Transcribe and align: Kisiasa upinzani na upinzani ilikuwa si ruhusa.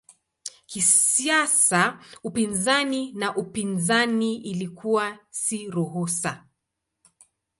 Kisiasa 0.65 1.99
upinzani 2.23 3.13
na 3.15 3.35
upinzani 3.35 4.37
ilikuwa 4.37 5.17
si 5.29 5.67
ruhusa. 5.69 6.45